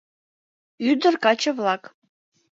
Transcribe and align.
Ӱдыр-каче-влак. 0.89 1.83